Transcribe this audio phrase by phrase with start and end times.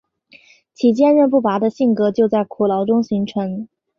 [0.73, 3.67] 其坚忍不拔的性格就在苦牢中形成。